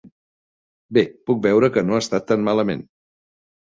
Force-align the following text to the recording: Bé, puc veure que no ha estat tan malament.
Bé, 0.99 1.03
puc 1.29 1.45
veure 1.45 1.71
que 1.79 1.87
no 1.87 2.01
ha 2.01 2.03
estat 2.09 2.29
tan 2.35 2.51
malament. 2.53 2.87